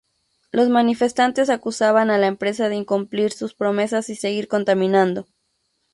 Los 0.51 0.67
manifestantes 0.69 1.51
acusaban 1.51 2.09
a 2.09 2.17
la 2.17 2.25
empresa 2.25 2.69
de 2.69 2.75
incumplir 2.75 3.31
sus 3.33 3.53
promesas 3.53 4.09
y 4.09 4.15
seguir 4.15 4.47
contaminando. 4.47 5.27